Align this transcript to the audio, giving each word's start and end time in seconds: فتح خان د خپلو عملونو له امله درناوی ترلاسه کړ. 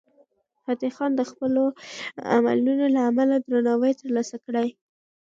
فتح 0.63 0.89
خان 0.97 1.11
د 1.15 1.21
خپلو 1.31 1.63
عملونو 2.35 2.85
له 2.95 3.01
امله 3.09 3.35
درناوی 3.45 3.93
ترلاسه 4.01 4.35
کړ. 4.45 4.55